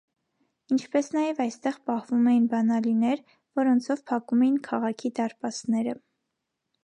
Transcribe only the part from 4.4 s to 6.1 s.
էին քաղաքի դարպասները։